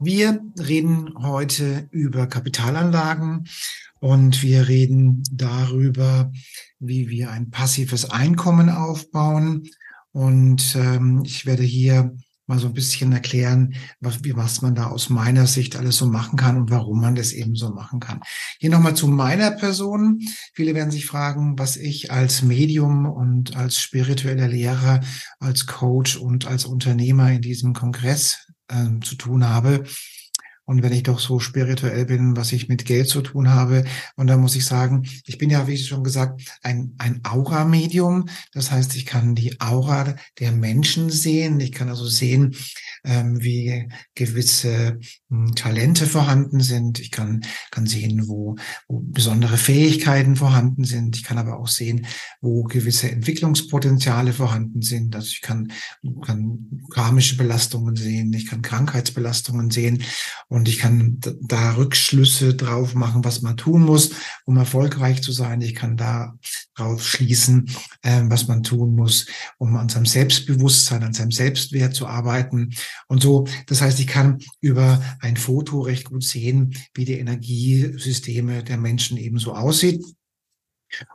[0.00, 3.48] Wir reden heute über Kapitalanlagen
[3.98, 6.30] und wir reden darüber,
[6.78, 9.68] wie wir ein passives Einkommen aufbauen.
[10.12, 12.14] Und ähm, ich werde hier
[12.46, 16.38] mal so ein bisschen erklären, was, was man da aus meiner Sicht alles so machen
[16.38, 18.20] kann und warum man das eben so machen kann.
[18.60, 20.20] Hier nochmal zu meiner Person.
[20.54, 25.00] Viele werden sich fragen, was ich als Medium und als spiritueller Lehrer,
[25.40, 29.84] als Coach und als Unternehmer in diesem Kongress äh, zu tun habe.
[30.68, 33.84] Und wenn ich doch so spirituell bin, was ich mit Geld zu tun habe,
[34.16, 38.28] und da muss ich sagen, ich bin ja, wie schon gesagt, ein, ein Aura-Medium.
[38.52, 41.58] Das heißt, ich kann die Aura der Menschen sehen.
[41.60, 42.54] Ich kann also sehen,
[43.02, 44.98] ähm, wie gewisse
[45.30, 47.00] hm, Talente vorhanden sind.
[47.00, 48.56] Ich kann, kann sehen, wo,
[48.88, 51.16] wo besondere Fähigkeiten vorhanden sind.
[51.16, 52.06] Ich kann aber auch sehen,
[52.42, 55.16] wo gewisse Entwicklungspotenziale vorhanden sind.
[55.16, 55.72] Also ich kann,
[56.26, 58.34] kann karmische Belastungen sehen.
[58.34, 60.02] Ich kann Krankheitsbelastungen sehen.
[60.66, 64.12] Ich kann da Rückschlüsse drauf machen, was man tun muss,
[64.46, 65.60] um erfolgreich zu sein.
[65.60, 66.34] Ich kann da
[66.74, 67.70] drauf schließen,
[68.02, 69.26] äh, was man tun muss,
[69.58, 72.70] um an seinem Selbstbewusstsein, an seinem Selbstwert zu arbeiten.
[73.08, 78.64] Und so, das heißt, ich kann über ein Foto recht gut sehen, wie die Energiesysteme
[78.64, 80.02] der Menschen eben so aussieht.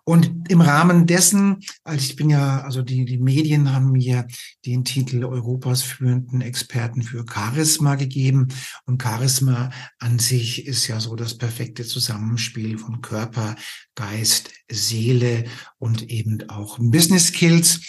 [0.04, 4.28] Und im Rahmen dessen, als ich bin ja, also die, die Medien haben mir
[4.66, 8.50] den Titel Europas führenden Experten für Charisma gegeben.
[8.86, 13.56] Und Charisma an sich ist ja so das perfekte Zusammenspiel von Körper,
[13.96, 15.46] Geist, Seele
[15.78, 17.82] und eben auch Business Skills.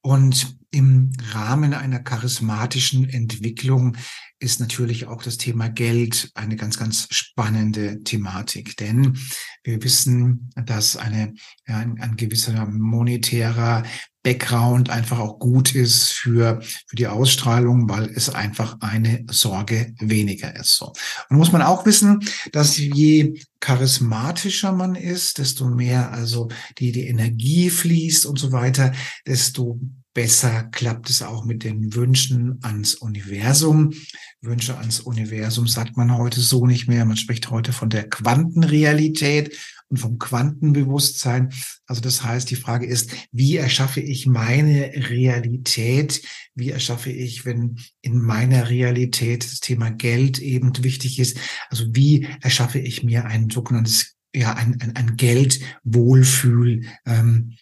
[0.00, 3.96] Und im Rahmen einer charismatischen Entwicklung
[4.40, 8.76] ist natürlich auch das Thema Geld eine ganz, ganz spannende Thematik.
[8.78, 9.16] Denn
[9.62, 11.34] wir wissen, dass eine,
[11.66, 13.84] ein, ein gewisser monetärer
[14.22, 20.56] Background einfach auch gut ist für, für die Ausstrahlung, weil es einfach eine Sorge weniger
[20.56, 20.76] ist.
[20.76, 20.92] So.
[21.28, 22.20] Und muss man auch wissen,
[22.52, 26.48] dass je charismatischer man ist, desto mehr also
[26.78, 28.92] die, die Energie fließt und so weiter,
[29.26, 29.78] desto
[30.14, 33.92] besser klappt es auch mit den Wünschen ans Universum.
[34.40, 37.04] Wünsche ans Universum sagt man heute so nicht mehr.
[37.04, 39.56] Man spricht heute von der Quantenrealität
[39.88, 41.52] und vom Quantenbewusstsein.
[41.86, 46.22] Also das heißt, die Frage ist, wie erschaffe ich meine Realität?
[46.54, 51.38] Wie erschaffe ich, wenn in meiner Realität das Thema Geld eben wichtig ist?
[51.68, 57.52] Also wie erschaffe ich mir ein sogenanntes ja, ein, ein, ein Geldwohlfühl, ähm,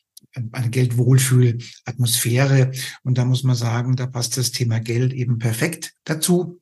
[0.52, 2.70] eine Geldwohlfühlatmosphäre.
[3.02, 6.59] Und da muss man sagen, da passt das Thema Geld eben perfekt dazu.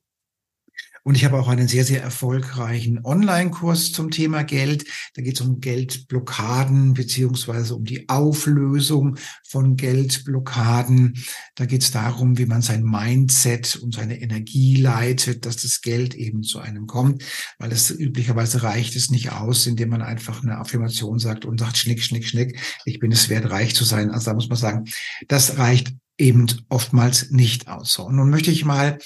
[1.09, 4.85] Und ich habe auch einen sehr, sehr erfolgreichen Online-Kurs zum Thema Geld.
[5.15, 11.15] Da geht es um Geldblockaden beziehungsweise um die Auflösung von Geldblockaden.
[11.55, 16.15] Da geht es darum, wie man sein Mindset und seine Energie leitet, dass das Geld
[16.15, 17.25] eben zu einem kommt,
[17.59, 21.79] weil es üblicherweise reicht es nicht aus, indem man einfach eine Affirmation sagt und sagt,
[21.79, 24.11] schnick, schnick, schnick, ich bin es wert, reich zu sein.
[24.11, 24.85] Also da muss man sagen,
[25.27, 27.99] das reicht eben oftmals nicht aus.
[27.99, 28.99] Und nun möchte ich mal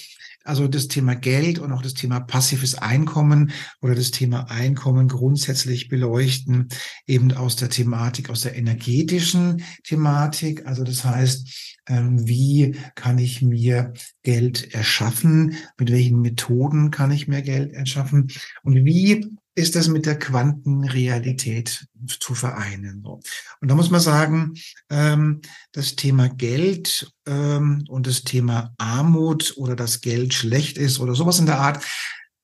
[0.45, 5.89] also das Thema Geld und auch das Thema passives Einkommen oder das Thema Einkommen grundsätzlich
[5.89, 6.69] beleuchten,
[7.07, 10.67] eben aus der Thematik, aus der energetischen Thematik.
[10.67, 13.93] Also das heißt, ähm, wie kann ich mir
[14.23, 15.57] Geld erschaffen?
[15.79, 18.29] Mit welchen Methoden kann ich mir Geld erschaffen?
[18.63, 21.87] Und wie ist das mit der Quantenrealität
[22.21, 23.05] zu vereinen.
[23.05, 24.55] Und da muss man sagen,
[24.91, 25.41] ähm,
[25.73, 31.39] das Thema Geld ähm, und das Thema Armut oder dass Geld schlecht ist oder sowas
[31.39, 31.85] in der Art,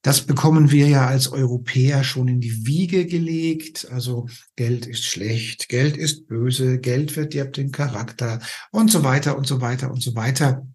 [0.02, 3.88] das bekommen wir ja als Europäer schon in die Wiege gelegt.
[3.90, 8.40] Also Geld ist schlecht, Geld ist böse, Geld verdirbt den Charakter
[8.70, 10.66] und so weiter und so weiter und so weiter.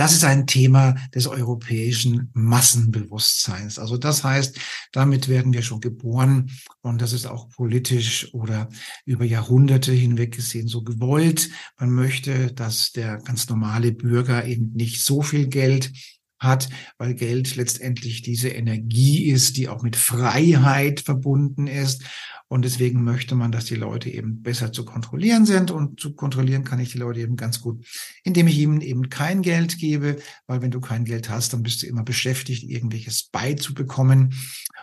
[0.00, 3.78] Das ist ein Thema des europäischen Massenbewusstseins.
[3.78, 4.58] Also das heißt,
[4.92, 6.50] damit werden wir schon geboren
[6.80, 8.70] und das ist auch politisch oder
[9.04, 11.50] über Jahrhunderte hinweg gesehen so gewollt.
[11.78, 15.92] Man möchte, dass der ganz normale Bürger eben nicht so viel Geld
[16.40, 22.02] hat, weil Geld letztendlich diese Energie ist, die auch mit Freiheit verbunden ist.
[22.48, 25.70] Und deswegen möchte man, dass die Leute eben besser zu kontrollieren sind.
[25.70, 27.86] Und zu kontrollieren kann ich die Leute eben ganz gut,
[28.24, 30.16] indem ich ihnen eben kein Geld gebe,
[30.48, 34.34] weil wenn du kein Geld hast, dann bist du immer beschäftigt, irgendwelches beizubekommen.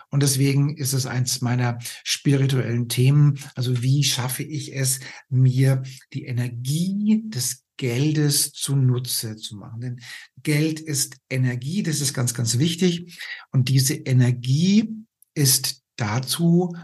[0.08, 3.38] Und deswegen ist es eins meiner spirituellen Themen.
[3.54, 5.82] Also wie schaffe ich es, mir
[6.14, 9.80] die Energie des Geldes zunutze zu machen.
[9.80, 10.00] Denn
[10.42, 13.18] Geld ist Energie, das ist ganz, ganz wichtig.
[13.50, 14.94] Und diese Energie
[15.34, 16.76] ist dazu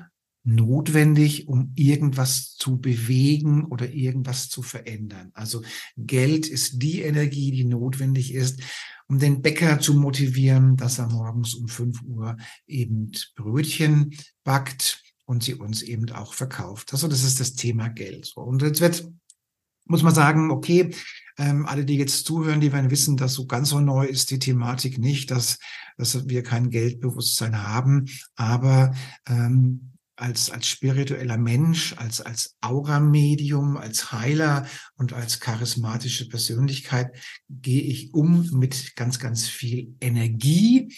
[0.44, 5.30] notwendig, um irgendwas zu bewegen oder irgendwas zu verändern.
[5.34, 5.62] Also
[5.96, 8.62] Geld ist die Energie, die notwendig ist,
[9.08, 12.36] um den Bäcker zu motivieren, dass er morgens um fünf Uhr
[12.66, 14.14] eben Brötchen
[14.44, 16.92] backt und sie uns eben auch verkauft.
[16.92, 18.32] Also das ist das Thema Geld.
[18.36, 19.08] Und jetzt wird
[19.84, 20.94] muss man sagen, okay,
[21.36, 24.38] ähm, alle, die jetzt zuhören, die werden wissen, dass so ganz so neu ist die
[24.38, 25.58] Thematik nicht, dass,
[25.96, 28.94] dass wir kein Geldbewusstsein haben, aber
[29.28, 34.66] ähm, als, als spiritueller Mensch, als, als Aura-Medium, als Heiler
[34.96, 37.10] und als charismatische Persönlichkeit
[37.48, 40.94] gehe ich um mit ganz, ganz viel Energie.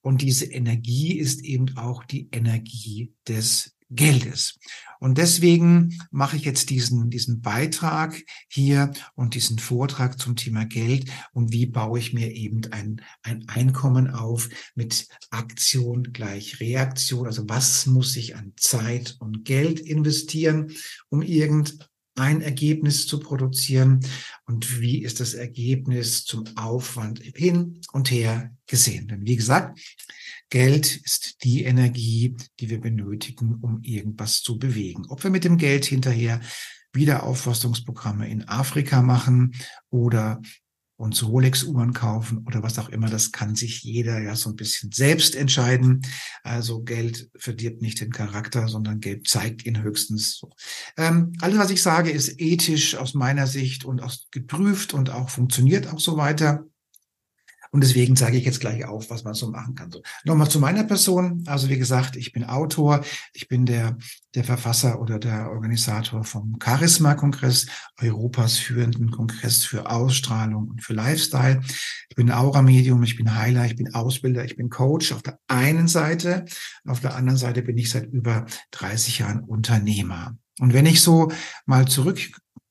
[0.00, 4.58] Und diese Energie ist eben auch die Energie des Geldes.
[5.02, 11.10] Und deswegen mache ich jetzt diesen, diesen Beitrag hier und diesen Vortrag zum Thema Geld
[11.32, 17.26] und wie baue ich mir eben ein, ein Einkommen auf mit Aktion gleich Reaktion.
[17.26, 20.70] Also was muss ich an Zeit und Geld investieren,
[21.08, 24.06] um irgendein Ergebnis zu produzieren
[24.46, 29.08] und wie ist das Ergebnis zum Aufwand hin und her gesehen.
[29.08, 29.80] Denn wie gesagt,
[30.52, 35.06] Geld ist die Energie, die wir benötigen, um irgendwas zu bewegen.
[35.08, 36.42] Ob wir mit dem Geld hinterher
[36.92, 39.54] Wiederaufforstungsprogramme in Afrika machen
[39.88, 40.42] oder
[40.96, 44.92] uns Rolex-Uhren kaufen oder was auch immer, das kann sich jeder ja so ein bisschen
[44.92, 46.02] selbst entscheiden.
[46.42, 50.50] Also Geld verdirbt nicht den Charakter, sondern Geld zeigt ihn höchstens so.
[50.98, 55.30] Ähm, alles, was ich sage, ist ethisch aus meiner Sicht und auch geprüft und auch
[55.30, 56.66] funktioniert auch so weiter.
[57.74, 59.90] Und deswegen zeige ich jetzt gleich auf, was man so machen kann.
[59.90, 61.42] So, nochmal zu meiner Person.
[61.46, 63.02] Also wie gesagt, ich bin Autor,
[63.32, 63.96] ich bin der,
[64.34, 67.66] der Verfasser oder der Organisator vom Charisma-Kongress,
[67.98, 71.62] Europas führenden Kongress für Ausstrahlung und für Lifestyle.
[72.10, 75.88] Ich bin Aura-Medium, ich bin Heiler, ich bin Ausbilder, ich bin Coach auf der einen
[75.88, 76.44] Seite.
[76.86, 80.36] Auf der anderen Seite bin ich seit über 30 Jahren Unternehmer.
[80.60, 81.32] Und wenn ich so
[81.64, 82.20] mal zurück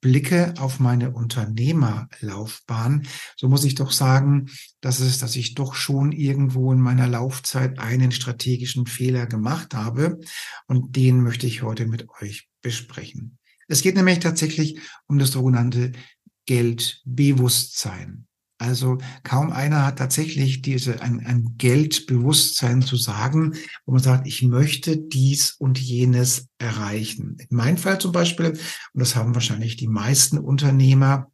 [0.01, 3.07] blicke auf meine Unternehmerlaufbahn,
[3.37, 4.49] so muss ich doch sagen,
[4.81, 10.19] dass es, dass ich doch schon irgendwo in meiner Laufzeit einen strategischen Fehler gemacht habe
[10.67, 13.37] und den möchte ich heute mit euch besprechen.
[13.67, 15.93] Es geht nämlich tatsächlich um das sogenannte
[16.45, 18.27] Geldbewusstsein.
[18.61, 23.55] Also kaum einer hat tatsächlich diese, ein, ein Geldbewusstsein zu sagen,
[23.87, 27.37] wo man sagt, ich möchte dies und jenes erreichen.
[27.39, 28.59] In meinem Fall zum Beispiel, und
[28.93, 31.31] das haben wahrscheinlich die meisten Unternehmer,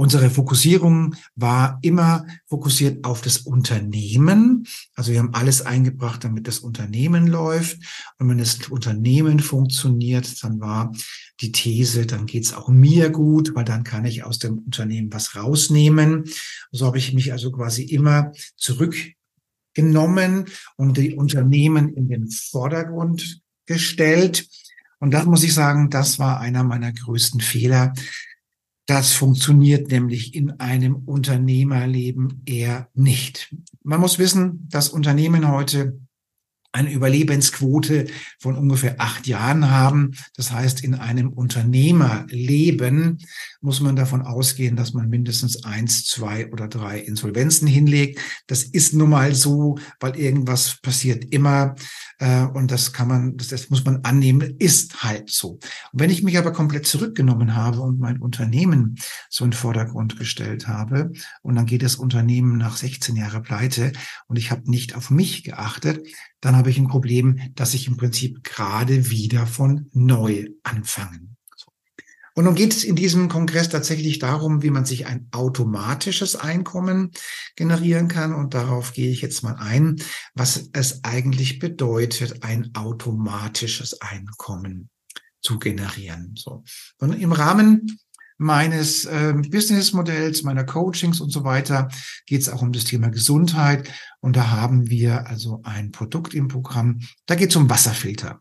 [0.00, 4.64] Unsere Fokussierung war immer fokussiert auf das Unternehmen.
[4.94, 7.78] Also wir haben alles eingebracht, damit das Unternehmen läuft.
[8.16, 10.92] Und wenn das Unternehmen funktioniert, dann war
[11.40, 15.34] die These, dann geht's auch mir gut, weil dann kann ich aus dem Unternehmen was
[15.34, 16.30] rausnehmen.
[16.70, 20.44] So habe ich mich also quasi immer zurückgenommen
[20.76, 24.48] und die Unternehmen in den Vordergrund gestellt.
[25.00, 27.94] Und das muss ich sagen, das war einer meiner größten Fehler,
[28.88, 33.54] das funktioniert nämlich in einem Unternehmerleben eher nicht.
[33.82, 36.00] Man muss wissen, dass Unternehmen heute
[36.72, 38.06] eine Überlebensquote
[38.38, 40.12] von ungefähr acht Jahren haben.
[40.36, 43.18] Das heißt, in einem Unternehmerleben
[43.60, 48.20] muss man davon ausgehen, dass man mindestens eins, zwei oder drei Insolvenzen hinlegt.
[48.46, 51.74] Das ist nun mal so, weil irgendwas passiert immer.
[52.18, 55.52] Äh, und das kann man, das, das muss man annehmen, ist halt so.
[55.92, 58.96] Und wenn ich mich aber komplett zurückgenommen habe und mein Unternehmen
[59.30, 61.12] so in den Vordergrund gestellt habe,
[61.42, 63.92] und dann geht das Unternehmen nach 16 Jahren pleite
[64.26, 66.06] und ich habe nicht auf mich geachtet,
[66.40, 71.36] dann habe ich ein Problem, dass ich im Prinzip gerade wieder von neu anfangen.
[72.38, 77.10] Und nun geht es in diesem Kongress tatsächlich darum, wie man sich ein automatisches Einkommen
[77.56, 78.32] generieren kann.
[78.32, 79.96] Und darauf gehe ich jetzt mal ein,
[80.34, 84.88] was es eigentlich bedeutet, ein automatisches Einkommen
[85.42, 86.34] zu generieren.
[86.36, 86.62] So.
[86.98, 87.98] Und im Rahmen
[88.38, 91.88] meines äh, Businessmodells, meiner Coachings und so weiter
[92.26, 93.90] geht es auch um das Thema Gesundheit.
[94.20, 97.00] Und da haben wir also ein Produkt im Programm.
[97.26, 98.40] Da geht es um Wasserfilter.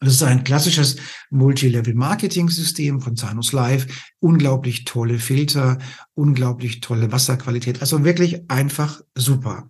[0.00, 0.96] Das ist ein klassisches
[1.30, 3.86] Multilevel-Marketing-System von Zanus Live.
[4.20, 5.78] Unglaublich tolle Filter,
[6.12, 7.80] unglaublich tolle Wasserqualität.
[7.80, 9.68] Also wirklich einfach super.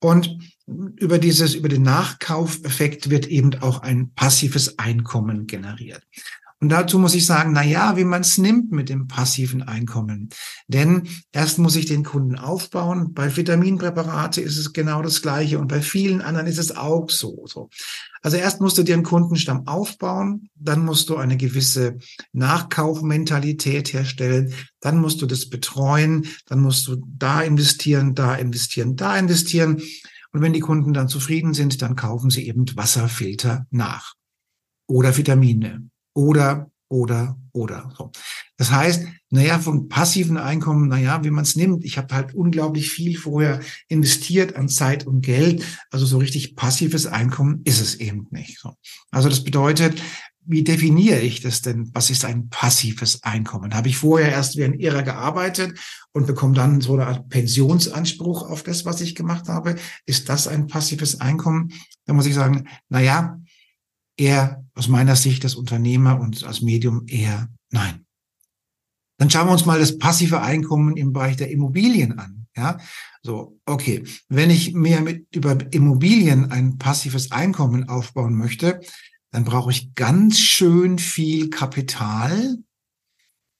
[0.00, 6.02] Und über dieses, über den Nachkaufeffekt wird eben auch ein passives Einkommen generiert.
[6.60, 10.28] Und dazu muss ich sagen, na ja, wie man es nimmt mit dem passiven Einkommen.
[10.66, 13.14] Denn erst muss ich den Kunden aufbauen.
[13.14, 17.44] Bei Vitaminpräparate ist es genau das Gleiche und bei vielen anderen ist es auch so.
[17.46, 17.68] so.
[18.22, 21.98] Also erst musst du dir einen Kundenstamm aufbauen, dann musst du eine gewisse
[22.32, 29.16] Nachkaufmentalität herstellen, dann musst du das betreuen, dann musst du da investieren, da investieren, da
[29.16, 29.80] investieren.
[30.32, 34.14] Und wenn die Kunden dann zufrieden sind, dann kaufen sie eben Wasserfilter nach
[34.88, 35.88] oder Vitamine
[36.18, 37.92] oder, oder, oder.
[37.96, 38.10] So.
[38.56, 42.90] Das heißt, naja, von passiven Einkommen, naja, wie man es nimmt, ich habe halt unglaublich
[42.90, 45.64] viel vorher investiert an Zeit und Geld.
[45.90, 48.58] Also so richtig passives Einkommen ist es eben nicht.
[48.58, 48.74] So.
[49.12, 50.02] Also das bedeutet,
[50.44, 51.88] wie definiere ich das denn?
[51.94, 53.74] Was ist ein passives Einkommen?
[53.74, 55.78] Habe ich vorher erst wie ein Irrer gearbeitet
[56.12, 59.76] und bekomme dann so eine Art Pensionsanspruch auf das, was ich gemacht habe?
[60.04, 61.72] Ist das ein passives Einkommen?
[62.06, 63.38] Da muss ich sagen, na ja,
[64.18, 68.06] eher aus meiner Sicht als Unternehmer und als Medium eher nein.
[69.18, 72.46] Dann schauen wir uns mal das passive Einkommen im Bereich der Immobilien an.
[72.56, 72.78] Ja,
[73.22, 74.04] so, okay.
[74.28, 78.80] Wenn ich mir mit über Immobilien ein passives Einkommen aufbauen möchte,
[79.32, 82.58] dann brauche ich ganz schön viel Kapital,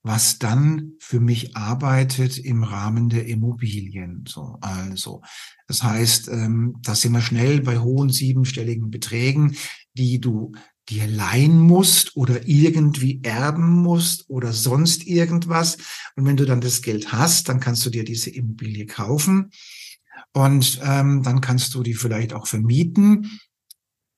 [0.04, 4.24] was dann für mich arbeitet im Rahmen der Immobilien.
[4.26, 5.22] So, also,
[5.66, 9.56] das heißt, ähm, da sind wir schnell bei hohen siebenstelligen Beträgen,
[9.94, 10.52] die du
[10.88, 15.76] dir leihen musst oder irgendwie erben musst oder sonst irgendwas.
[16.16, 19.50] Und wenn du dann das Geld hast, dann kannst du dir diese Immobilie kaufen
[20.32, 23.40] und ähm, dann kannst du die vielleicht auch vermieten.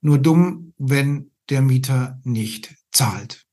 [0.00, 3.46] Nur dumm, wenn der Mieter nicht zahlt.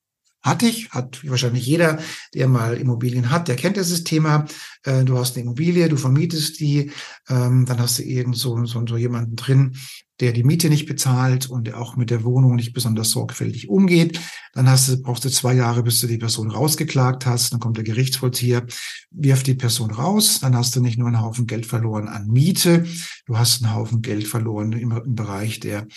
[0.47, 1.99] Hatte ich, hat wahrscheinlich jeder,
[2.33, 4.45] der mal Immobilien hat, der kennt dieses Thema.
[4.83, 6.91] Äh, du hast eine Immobilie, du vermietest die,
[7.27, 9.75] ähm, dann hast du irgend so, so, so jemanden drin,
[10.21, 14.21] der die Miete nicht bezahlt und der auch mit der Wohnung nicht besonders sorgfältig umgeht.
[14.53, 17.51] Dann hast du, brauchst du zwei Jahre, bis du die Person rausgeklagt hast.
[17.51, 18.65] Dann kommt der Gerichtsvollzieher,
[19.11, 20.39] wirft die Person raus.
[20.39, 22.85] Dann hast du nicht nur einen Haufen Geld verloren an Miete,
[23.25, 25.87] du hast einen Haufen Geld verloren im, im Bereich der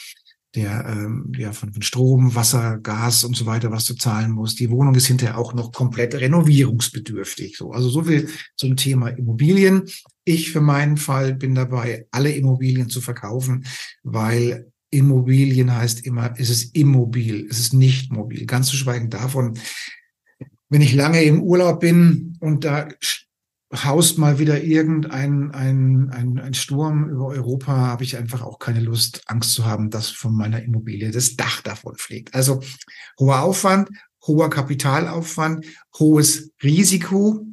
[0.55, 4.59] der ähm, ja von, von Strom, Wasser, Gas und so weiter, was du zahlen musst.
[4.59, 7.57] Die Wohnung ist hinterher auch noch komplett renovierungsbedürftig.
[7.57, 9.85] So, also so viel zum Thema Immobilien.
[10.25, 13.65] Ich für meinen Fall bin dabei, alle Immobilien zu verkaufen,
[14.03, 18.45] weil Immobilien heißt immer, es ist immobil, es ist nicht mobil.
[18.47, 19.57] Ganz zu schweigen davon,
[20.69, 22.89] wenn ich lange im Urlaub bin und da
[23.73, 28.81] haust mal wieder irgendein ein, ein, ein Sturm über Europa, habe ich einfach auch keine
[28.81, 32.35] Lust, Angst zu haben, dass von meiner Immobilie das Dach davon fliegt.
[32.35, 32.61] Also
[33.19, 33.89] hoher Aufwand,
[34.27, 35.67] hoher Kapitalaufwand,
[35.99, 37.47] hohes Risiko,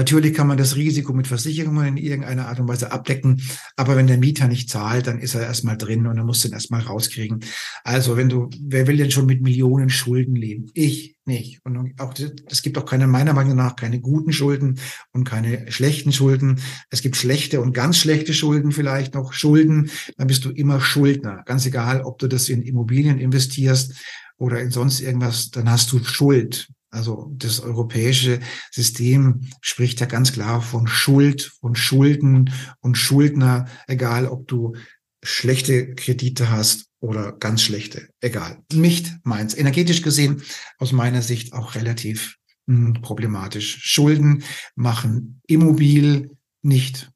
[0.00, 3.42] Natürlich kann man das Risiko mit Versicherungen in irgendeiner Art und Weise abdecken,
[3.76, 6.52] aber wenn der Mieter nicht zahlt, dann ist er erstmal drin und er muss den
[6.52, 7.40] erstmal rauskriegen.
[7.84, 10.70] Also wenn du, wer will denn schon mit Millionen Schulden leben?
[10.72, 11.60] Ich nicht.
[11.66, 12.14] Und auch
[12.48, 14.80] es gibt auch keine, meiner Meinung nach, keine guten Schulden
[15.12, 16.60] und keine schlechten Schulden.
[16.88, 19.34] Es gibt schlechte und ganz schlechte Schulden vielleicht noch.
[19.34, 21.42] Schulden, dann bist du immer Schuldner.
[21.44, 23.96] Ganz egal, ob du das in Immobilien investierst
[24.38, 26.70] oder in sonst irgendwas, dann hast du Schuld.
[26.90, 34.26] Also das europäische System spricht ja ganz klar von Schuld, von Schulden und Schuldner, egal
[34.26, 34.74] ob du
[35.22, 38.62] schlechte Kredite hast oder ganz schlechte, egal.
[38.72, 39.54] Nicht meins.
[39.54, 40.42] Energetisch gesehen
[40.78, 43.78] aus meiner Sicht auch relativ hm, problematisch.
[43.82, 44.42] Schulden
[44.74, 46.30] machen immobil,
[46.62, 47.10] nicht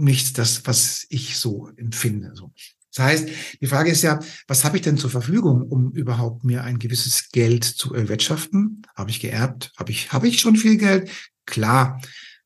[0.00, 2.32] nicht das, was ich so empfinde.
[2.94, 3.28] Das heißt,
[3.60, 4.18] die Frage ist ja,
[4.48, 8.82] was habe ich denn zur Verfügung, um überhaupt mir ein gewisses Geld zu erwirtschaften?
[8.96, 9.72] Habe ich geerbt?
[9.76, 11.10] Habe ich, habe ich schon viel Geld?
[11.46, 12.00] Klar.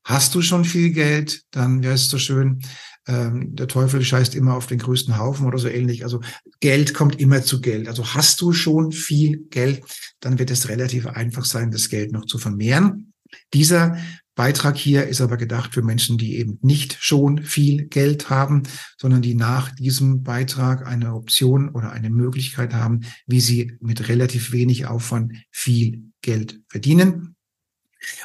[0.04, 1.42] Hast du schon viel Geld?
[1.50, 2.60] Dann wäre es so schön.
[3.06, 6.04] Ähm, der Teufel scheißt immer auf den größten Haufen oder so ähnlich.
[6.04, 6.20] Also
[6.60, 7.88] Geld kommt immer zu Geld.
[7.88, 9.82] Also hast du schon viel Geld,
[10.20, 13.12] dann wird es relativ einfach sein, das Geld noch zu vermehren.
[13.52, 13.98] Dieser
[14.34, 18.64] Beitrag hier ist aber gedacht für Menschen, die eben nicht schon viel Geld haben,
[18.98, 24.52] sondern die nach diesem Beitrag eine Option oder eine Möglichkeit haben, wie sie mit relativ
[24.52, 27.33] wenig Aufwand viel Geld verdienen.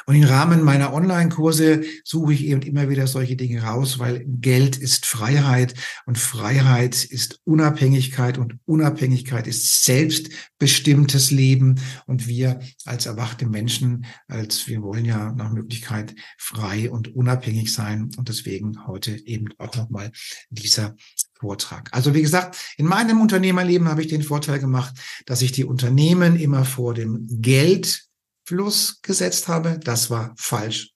[0.06, 4.76] Und im Rahmen meiner Online-Kurse suche ich eben immer wieder solche Dinge raus, weil Geld
[4.76, 5.74] ist Freiheit
[6.06, 11.80] und Freiheit ist Unabhängigkeit und Unabhängigkeit ist selbstbestimmtes Leben.
[12.06, 18.10] Und wir als erwachte Menschen, als wir wollen ja nach Möglichkeit frei und unabhängig sein.
[18.16, 20.10] Und deswegen heute eben auch nochmal
[20.50, 20.94] dieser
[21.38, 21.88] Vortrag.
[21.92, 24.94] Also wie gesagt, in meinem Unternehmerleben habe ich den Vorteil gemacht,
[25.26, 28.09] dass ich die Unternehmen immer vor dem Geld
[28.50, 30.90] Fluss gesetzt habe, das war falsch.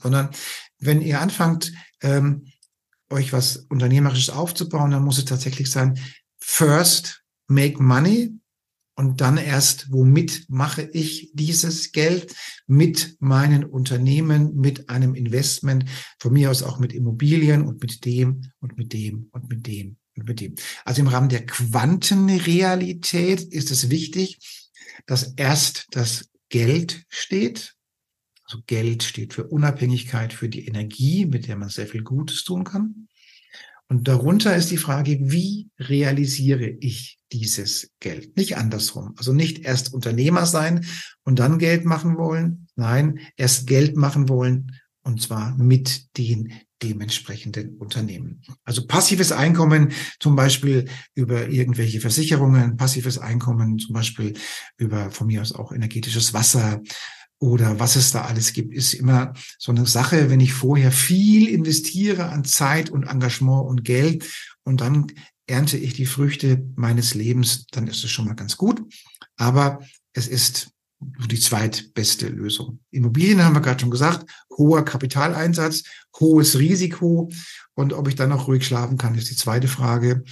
[0.00, 0.30] Sondern
[0.78, 2.46] wenn ihr anfangt, ähm,
[3.08, 5.98] euch was Unternehmerisches aufzubauen, dann muss es tatsächlich sein,
[6.38, 8.38] first make money
[8.94, 12.32] und dann erst, womit mache ich dieses Geld?
[12.68, 15.86] Mit meinen Unternehmen, mit einem Investment,
[16.20, 19.96] von mir aus auch mit Immobilien und mit dem und mit dem und mit dem
[20.16, 20.54] und mit dem.
[20.84, 24.38] Also im Rahmen der Quantenrealität ist es wichtig,
[25.06, 27.74] dass erst das Geld steht.
[28.44, 32.64] Also Geld steht für Unabhängigkeit, für die Energie, mit der man sehr viel Gutes tun
[32.64, 33.08] kann.
[33.88, 38.36] Und darunter ist die Frage, wie realisiere ich dieses Geld?
[38.36, 39.14] Nicht andersrum.
[39.16, 40.86] Also nicht erst Unternehmer sein
[41.24, 42.68] und dann Geld machen wollen.
[42.76, 44.70] Nein, erst Geld machen wollen
[45.10, 46.52] und zwar mit den
[46.82, 48.42] dementsprechenden Unternehmen.
[48.64, 54.34] Also passives Einkommen zum Beispiel über irgendwelche Versicherungen, passives Einkommen zum Beispiel
[54.78, 56.80] über von mir aus auch energetisches Wasser,
[57.42, 61.48] oder was es da alles gibt, ist immer so eine Sache, wenn ich vorher viel
[61.48, 64.30] investiere an Zeit und Engagement und Geld
[64.62, 65.06] und dann
[65.46, 68.82] ernte ich die Früchte meines Lebens, dann ist es schon mal ganz gut.
[69.36, 69.80] Aber
[70.12, 72.80] es ist die zweitbeste Lösung.
[72.90, 75.84] Immobilien haben wir gerade schon gesagt, hoher Kapitaleinsatz,
[76.18, 77.30] hohes Risiko
[77.74, 80.24] und ob ich dann auch ruhig schlafen kann, ist die zweite Frage.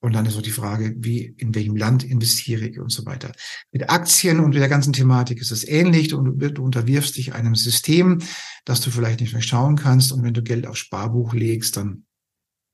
[0.00, 3.30] Und dann ist auch die Frage, wie, in welchem Land investiere ich und so weiter.
[3.70, 6.12] Mit Aktien und der ganzen Thematik ist es ähnlich.
[6.12, 8.18] Und du unterwirfst dich einem System,
[8.64, 10.10] das du vielleicht nicht mehr schauen kannst.
[10.10, 12.04] Und wenn du Geld auf Sparbuch legst, dann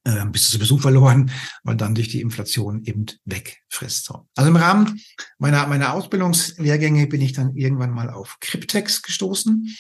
[0.09, 1.31] äh, bist du sowieso verloren,
[1.65, 4.07] weil dann dich die Inflation eben wegfrisst.
[4.07, 4.27] So.
[4.35, 5.01] Also im Rahmen
[5.39, 9.77] meiner, meiner Ausbildungslehrgänge bin ich dann irgendwann mal auf Cryptex gestoßen.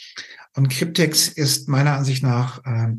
[0.54, 2.94] Und Cryptex ist meiner Ansicht nach äh,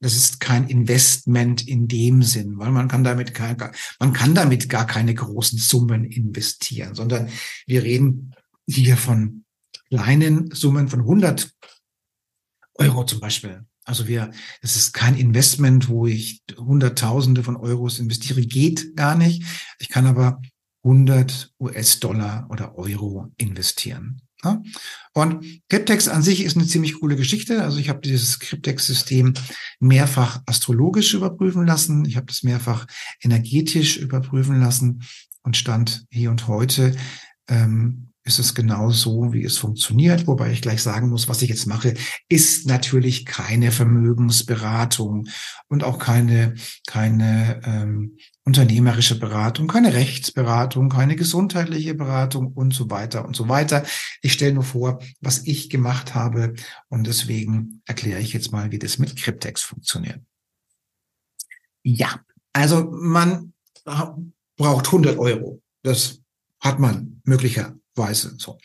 [0.00, 3.56] das ist kein Investment in dem Sinn, weil man kann damit kein,
[3.98, 7.30] man kann damit gar keine großen Summen investieren, sondern
[7.66, 8.34] wir reden
[8.66, 9.46] hier von
[9.88, 11.50] kleinen Summen von 100
[12.74, 13.64] Euro zum Beispiel.
[13.84, 14.30] Also wir,
[14.62, 19.44] es ist kein Investment, wo ich Hunderttausende von Euros investiere, geht gar nicht.
[19.78, 20.40] Ich kann aber
[20.82, 24.20] 100 US-Dollar oder Euro investieren.
[25.14, 27.62] Und Cryptex an sich ist eine ziemlich coole Geschichte.
[27.62, 29.34] Also ich habe dieses Cryptex-System
[29.80, 32.04] mehrfach astrologisch überprüfen lassen.
[32.04, 32.86] Ich habe das mehrfach
[33.22, 35.02] energetisch überprüfen lassen
[35.42, 36.94] und stand hier und heute
[37.48, 40.26] ähm, ist es genau so, wie es funktioniert.
[40.26, 41.94] Wobei ich gleich sagen muss, was ich jetzt mache,
[42.28, 45.28] ist natürlich keine Vermögensberatung
[45.68, 46.54] und auch keine,
[46.86, 53.84] keine ähm, unternehmerische Beratung, keine Rechtsberatung, keine gesundheitliche Beratung und so weiter und so weiter.
[54.22, 56.54] Ich stelle nur vor, was ich gemacht habe
[56.88, 60.20] und deswegen erkläre ich jetzt mal, wie das mit Cryptex funktioniert.
[61.82, 62.20] Ja,
[62.54, 63.52] also man
[64.56, 65.60] braucht 100 Euro.
[65.82, 66.22] Das
[66.60, 68.34] hat man möglicherweise Weise.
[68.38, 68.58] So.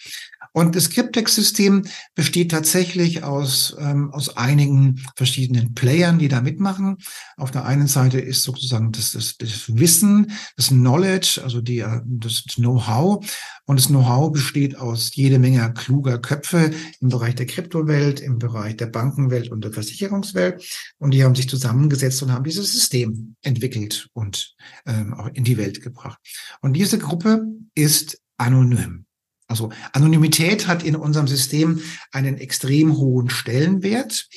[0.51, 6.97] Und das Cryptex-System besteht tatsächlich aus, ähm, aus einigen verschiedenen Playern, die da mitmachen.
[7.37, 12.01] Auf der einen Seite ist sozusagen das, das, das Wissen, das Knowledge, also die, äh,
[12.05, 13.25] das Know-how.
[13.65, 18.75] Und das Know-how besteht aus jede Menge kluger Köpfe im Bereich der Kryptowelt, im Bereich
[18.77, 20.63] der Bankenwelt und der Versicherungswelt.
[20.97, 24.55] Und die haben sich zusammengesetzt und haben dieses System entwickelt und
[24.87, 26.19] ähm, auch in die Welt gebracht.
[26.61, 29.05] Und diese Gruppe ist anonym.
[29.49, 31.81] Also Anonymität hat in unserem System
[32.11, 34.29] einen extrem hohen Stellenwert.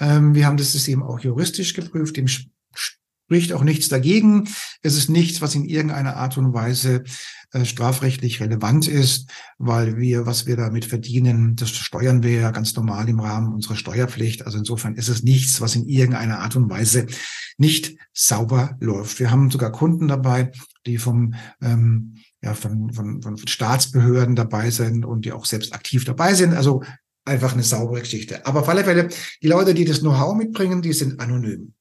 [0.00, 4.48] Ähm, wir haben das System auch juristisch geprüft, dem spricht auch nichts dagegen.
[4.82, 7.04] Es ist nichts, was in irgendeiner Art und Weise
[7.52, 12.74] äh, strafrechtlich relevant ist, weil wir, was wir damit verdienen, das steuern wir ja ganz
[12.74, 14.46] normal im Rahmen unserer Steuerpflicht.
[14.46, 17.06] Also insofern ist es nichts, was in irgendeiner Art und Weise
[17.56, 19.20] nicht sauber läuft.
[19.20, 20.50] Wir haben sogar Kunden dabei,
[20.86, 26.04] die vom ähm, ja, von, von, von Staatsbehörden dabei sind und die auch selbst aktiv
[26.04, 26.54] dabei sind.
[26.54, 26.84] Also
[27.24, 28.46] einfach eine saubere Geschichte.
[28.46, 29.08] Aber auf alle Fälle,
[29.42, 31.74] die Leute, die das Know-how mitbringen, die sind anonym.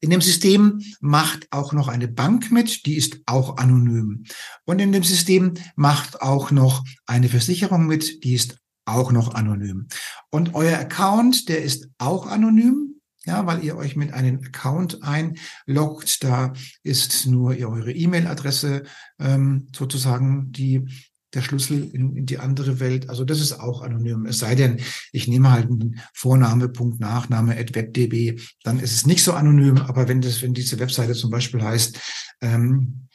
[0.00, 4.24] In dem System macht auch noch eine Bank mit, die ist auch anonym.
[4.64, 9.88] Und in dem System macht auch noch eine Versicherung mit, die ist auch noch anonym.
[10.30, 12.95] Und euer Account, der ist auch anonym
[13.26, 16.22] ja, weil ihr euch mit einem Account einloggt.
[16.22, 18.84] Da ist nur eure E-Mail-Adresse
[19.18, 20.86] ähm, sozusagen die
[21.34, 23.10] der Schlüssel in, in die andere Welt.
[23.10, 24.26] Also das ist auch anonym.
[24.26, 24.80] Es sei denn,
[25.12, 29.78] ich nehme halt einen Vorname, Punkt, Nachname, at webdb, dann ist es nicht so anonym.
[29.78, 31.98] Aber wenn das, wenn diese Webseite zum Beispiel heißt,
[32.40, 33.08] ähm,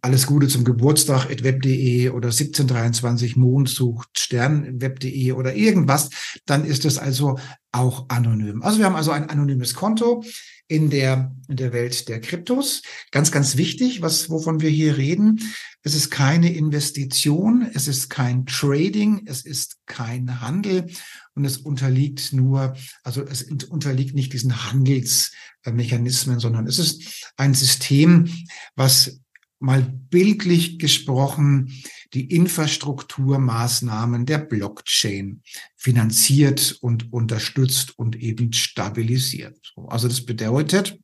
[0.00, 6.10] alles Gute zum Geburtstag at web.de oder 1723 Mondsucht Stern web.de oder irgendwas,
[6.46, 7.38] dann ist es also
[7.74, 8.62] auch anonym.
[8.62, 10.24] Also wir haben also ein anonymes Konto
[10.68, 12.82] in der, in der Welt der Kryptos.
[13.10, 15.40] Ganz, ganz wichtig, was, wovon wir hier reden.
[15.82, 20.86] Es ist keine Investition, es ist kein Trading, es ist kein Handel
[21.34, 28.32] und es unterliegt nur, also es unterliegt nicht diesen Handelsmechanismen, sondern es ist ein System,
[28.76, 29.20] was
[29.58, 31.72] mal bildlich gesprochen
[32.14, 35.42] die Infrastrukturmaßnahmen der Blockchain
[35.76, 39.74] finanziert und unterstützt und eben stabilisiert.
[39.88, 40.98] Also das bedeutet,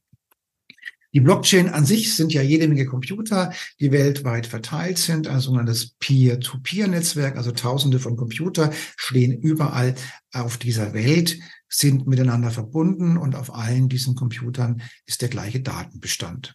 [1.12, 5.90] die Blockchain an sich sind ja jede Menge Computer, die weltweit verteilt sind, also das
[5.98, 9.96] Peer-to-Peer-Netzwerk, also tausende von Computer stehen überall
[10.32, 16.54] auf dieser Welt, sind miteinander verbunden und auf allen diesen Computern ist der gleiche Datenbestand.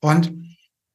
[0.00, 0.51] Und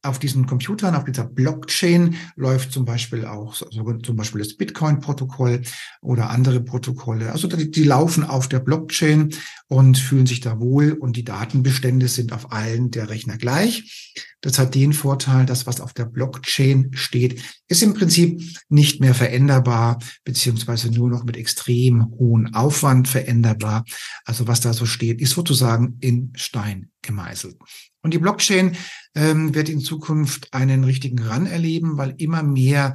[0.08, 5.62] auf diesen Computern, auf dieser Blockchain läuft zum Beispiel auch so, zum Beispiel das Bitcoin-Protokoll
[6.02, 7.32] oder andere Protokolle.
[7.32, 9.34] Also die, die, laufen auf der Blockchain
[9.68, 14.24] und fühlen sich da wohl und die Datenbestände sind auf allen der Rechner gleich.
[14.42, 19.16] Das hat den Vorteil, dass was auf der Blockchain steht, ist im Prinzip nicht mehr
[19.16, 23.84] veränderbar, beziehungsweise nur noch mit extrem hohem Aufwand veränderbar.
[24.26, 27.58] Also was da so steht, ist sozusagen in Stein gemeißelt.
[28.04, 28.78] Und die Blockchain
[29.18, 32.94] ähm, wird in Zukunft einen richtigen Run erleben, weil immer mehr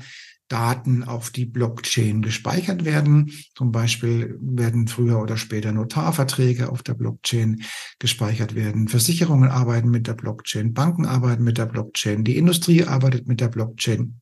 [0.48, 3.32] Daten auf die Blockchain gespeichert werden.
[3.56, 7.62] Zum Beispiel werden früher oder später Notarverträge auf der Blockchain
[7.98, 8.88] gespeichert werden.
[8.88, 13.48] Versicherungen arbeiten mit der Blockchain, Banken arbeiten mit der Blockchain, die Industrie arbeitet mit der
[13.48, 14.20] Blockchain.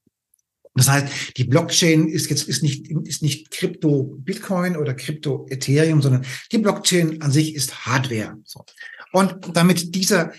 [0.77, 6.01] Das heißt, die Blockchain ist jetzt ist nicht ist nicht Krypto Bitcoin oder Krypto Ethereum,
[6.01, 8.39] sondern die Blockchain an sich ist Hardware.
[8.45, 8.65] So.
[9.13, 10.33] Und damit dieser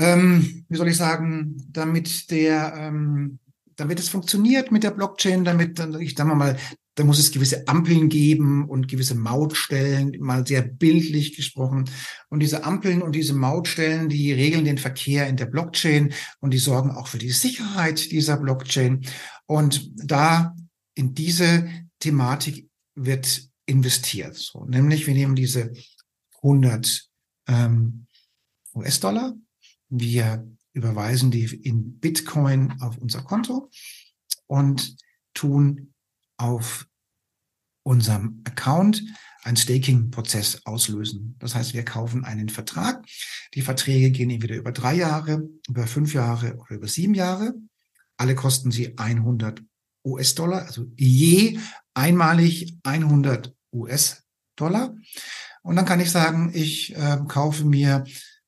[0.00, 3.38] ähm, wie soll ich sagen, damit der, ähm,
[3.76, 6.56] damit es funktioniert mit der Blockchain, damit dann, ich sag mal,
[6.94, 11.88] da muss es gewisse Ampeln geben und gewisse Mautstellen, mal sehr bildlich gesprochen.
[12.30, 16.58] Und diese Ampeln und diese Mautstellen, die regeln den Verkehr in der Blockchain und die
[16.58, 19.06] sorgen auch für die Sicherheit dieser Blockchain.
[19.46, 20.56] Und da
[20.94, 21.68] in diese
[22.00, 24.36] Thematik wird investiert.
[24.36, 25.72] So, nämlich wir nehmen diese
[26.42, 27.08] 100
[27.48, 28.06] ähm,
[28.74, 29.34] US-Dollar
[29.90, 33.70] wir überweisen die in Bitcoin auf unser Konto
[34.46, 34.96] und
[35.34, 35.92] tun
[36.36, 36.86] auf
[37.82, 39.02] unserem Account
[39.42, 41.36] einen Staking-Prozess auslösen.
[41.38, 43.04] Das heißt, wir kaufen einen Vertrag.
[43.54, 47.54] Die Verträge gehen entweder über drei Jahre, über fünf Jahre oder über sieben Jahre.
[48.16, 49.62] Alle kosten sie 100
[50.04, 51.58] US-Dollar, also je
[51.94, 54.94] einmalig 100 US-Dollar.
[55.62, 58.04] Und dann kann ich sagen, ich äh, kaufe mir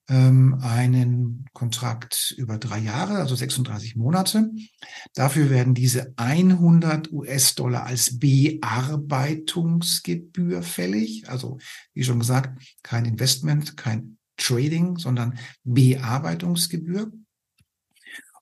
[0.09, 4.51] ähm, einen Kontrakt über drei Jahre, also 36 Monate.
[5.15, 11.29] Dafür werden diese 100 US-Dollar als Bearbeitungsgebühr fällig.
[11.29, 11.59] Also,
[11.95, 17.13] wie schon gesagt, kein Investment, kein Trading, sondern Bearbeitungsgebühr.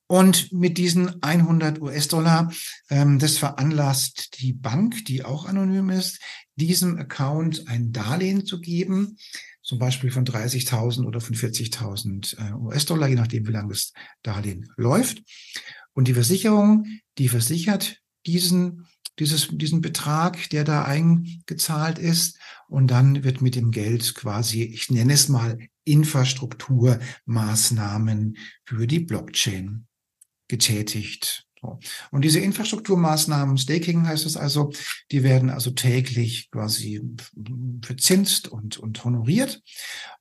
[0.07, 2.53] Und mit diesen 100 US-Dollar,
[2.89, 6.19] ähm, das veranlasst die Bank, die auch anonym ist,
[6.57, 9.17] diesem Account ein Darlehen zu geben,
[9.63, 13.93] zum Beispiel von 30.000 oder von 40.000 äh, US-Dollar, je nachdem, wie lange das
[14.23, 15.23] Darlehen läuft.
[15.93, 16.87] Und die Versicherung,
[17.19, 18.87] die versichert diesen,
[19.19, 22.39] dieses, diesen Betrag, der da eingezahlt ist.
[22.69, 29.87] Und dann wird mit dem Geld quasi, ich nenne es mal Infrastrukturmaßnahmen für die Blockchain
[30.49, 31.47] getätigt.
[32.11, 34.73] Und diese Infrastrukturmaßnahmen, Staking heißt es also,
[35.11, 37.01] die werden also täglich quasi
[37.83, 39.63] verzinst und, und honoriert.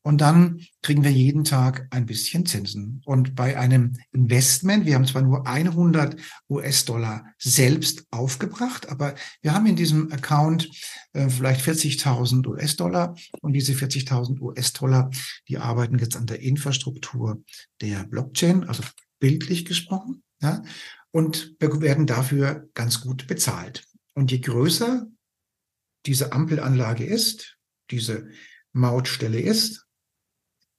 [0.02, 3.02] Und dann kriegen wir jeden Tag ein bisschen Zinsen.
[3.06, 6.16] Und bei einem Investment, wir haben zwar nur 100
[6.50, 10.70] US-Dollar selbst aufgebracht, aber wir haben in diesem Account
[11.14, 13.16] äh, vielleicht 40.000 US-Dollar.
[13.42, 15.10] Und diese 40.000 US-Dollar,
[15.48, 17.44] die arbeiten jetzt an der Infrastruktur
[17.82, 18.84] der Blockchain, also
[19.20, 20.24] bildlich gesprochen.
[20.42, 20.64] Ja,
[21.12, 23.86] und werden dafür ganz gut bezahlt.
[24.14, 25.08] Und je größer
[26.06, 27.58] diese Ampelanlage ist,
[27.92, 28.30] diese
[28.72, 29.86] Mautstelle ist,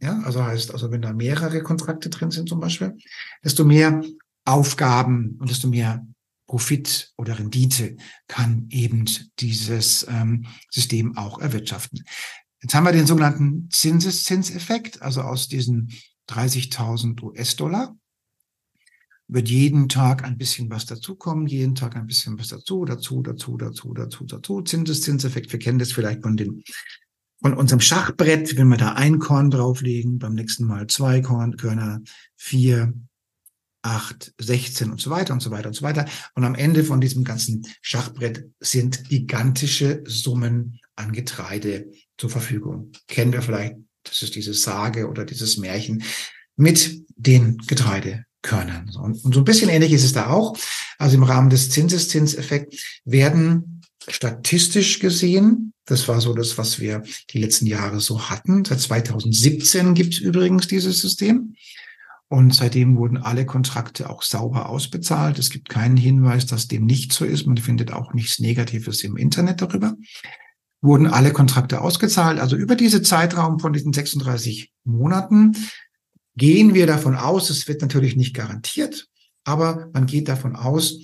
[0.01, 2.97] ja, also heißt, also wenn da mehrere Kontrakte drin sind zum Beispiel,
[3.45, 4.03] desto mehr
[4.45, 6.07] Aufgaben und desto mehr
[6.47, 9.05] Profit oder Rendite kann eben
[9.39, 12.03] dieses ähm, System auch erwirtschaften.
[12.63, 15.93] Jetzt haben wir den sogenannten Zinseszinseffekt, also aus diesen
[16.29, 17.97] 30.000 US-Dollar
[19.33, 23.57] wird jeden Tag ein bisschen was dazukommen, jeden Tag ein bisschen was dazu, dazu, dazu,
[23.57, 24.63] dazu, dazu, dazu.
[24.63, 26.63] Zinseszinseffekt, wir kennen das vielleicht von den
[27.43, 32.03] von unserem Schachbrett, wenn wir da ein Korn drauflegen, beim nächsten Mal zwei Korn, Körner,
[32.37, 32.93] vier,
[33.81, 36.05] acht, sechzehn und so weiter und so weiter und so weiter.
[36.35, 42.93] Und am Ende von diesem ganzen Schachbrett sind gigantische Summen an Getreide zur Verfügung.
[43.09, 46.03] Kennen wir vielleicht, das ist diese Sage oder dieses Märchen
[46.57, 48.91] mit den Getreide Körnern.
[48.97, 50.57] Und, und so ein bisschen ähnlich ist es da auch.
[50.99, 57.41] Also im Rahmen des Zinseszinseffekts werden statistisch gesehen, das war so das, was wir die
[57.41, 58.65] letzten Jahre so hatten.
[58.65, 61.55] Seit 2017 gibt es übrigens dieses System.
[62.29, 65.41] Und seitdem wurden alle Kontrakte auch sauber ausbezahlt.
[65.41, 67.45] Es gibt keinen Hinweis, dass dem nicht so ist.
[67.45, 69.97] Man findet auch nichts Negatives im Internet darüber.
[70.81, 72.39] Wurden alle Kontrakte ausgezahlt.
[72.39, 75.57] Also über diese Zeitraum von diesen 36 Monaten
[76.37, 79.09] gehen wir davon aus, es wird natürlich nicht garantiert,
[79.45, 80.99] aber man geht davon aus,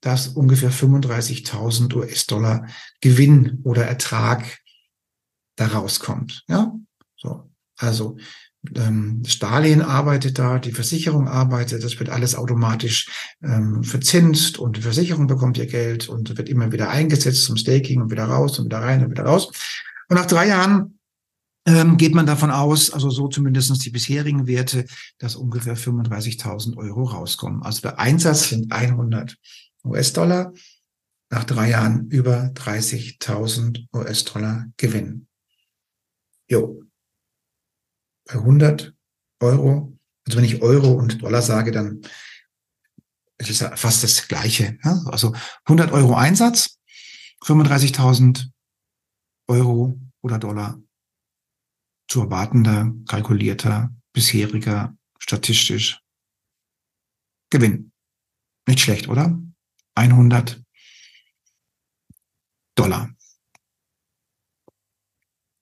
[0.00, 2.66] dass ungefähr 35.000 US-Dollar
[3.00, 4.58] Gewinn oder Ertrag
[5.56, 6.44] daraus kommt.
[6.48, 6.74] Ja,
[7.16, 7.50] so.
[7.76, 8.18] Also
[8.76, 13.08] ähm, Darlehen arbeitet da, die Versicherung arbeitet, das wird alles automatisch
[13.42, 18.02] ähm, verzinst und die Versicherung bekommt ihr Geld und wird immer wieder eingesetzt zum Staking
[18.02, 19.50] und wieder raus und wieder rein und wieder raus.
[20.08, 20.93] Und nach drei Jahren
[21.66, 24.84] ähm, geht man davon aus, also so zumindest die bisherigen Werte,
[25.18, 27.62] dass ungefähr 35.000 Euro rauskommen.
[27.62, 29.36] Also der Einsatz sind 100
[29.84, 30.52] US-Dollar,
[31.30, 35.26] nach drei Jahren über 30.000 US-Dollar Gewinn.
[36.48, 36.82] Jo,
[38.26, 38.94] bei 100
[39.40, 42.02] Euro, also wenn ich Euro und Dollar sage, dann
[43.38, 44.78] ist es fast das Gleiche.
[44.84, 45.02] Ja?
[45.06, 46.78] Also 100 Euro Einsatz,
[47.42, 48.50] 35.000
[49.48, 50.78] Euro oder Dollar
[52.08, 56.00] zu erwartender, kalkulierter, bisheriger, statistisch
[57.50, 57.92] Gewinn.
[58.66, 59.38] Nicht schlecht, oder?
[59.94, 60.62] 100
[62.74, 63.10] Dollar.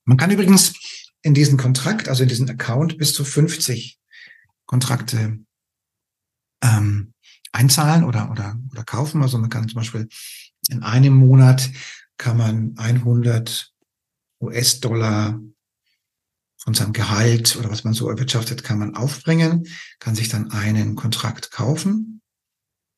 [0.05, 0.75] Man kann übrigens
[1.23, 4.01] in diesen Kontrakt, also in diesen Account, bis zu 50
[4.67, 5.39] Kontrakte
[6.63, 7.13] ähm,
[7.53, 9.23] einzahlen oder, oder, oder kaufen.
[9.23, 10.09] Also man kann zum Beispiel
[10.69, 11.71] in einem Monat
[12.17, 13.73] kann man 100
[14.41, 15.41] US-Dollar
[16.63, 19.67] von seinem Gehalt oder was man so erwirtschaftet, kann man aufbringen,
[19.99, 22.23] kann sich dann einen Kontrakt kaufen.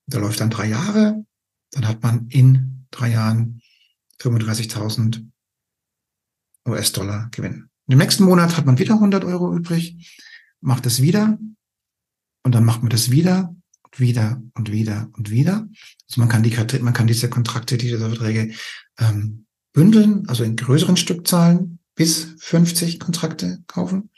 [0.06, 1.24] Der läuft dann drei Jahre.
[1.70, 3.62] Dann hat man in drei Jahren
[4.20, 5.26] 35.000
[6.68, 7.70] US-Dollar Gewinn.
[7.88, 10.14] Im nächsten Monat hat man wieder 100 Euro übrig,
[10.60, 11.38] macht es wieder
[12.42, 15.66] und dann macht man das wieder und wieder und wieder und wieder.
[16.08, 18.54] Also man kann die man kann diese Kontrakte, diese Verträge
[18.98, 24.10] ähm, bündeln, also in größeren Stückzahlen bis 50 Kontrakte kaufen.